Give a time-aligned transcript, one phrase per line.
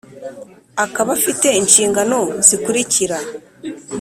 [0.85, 3.17] akaba afite inshingano zikurikira: